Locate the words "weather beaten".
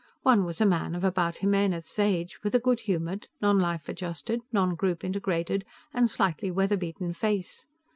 6.49-7.13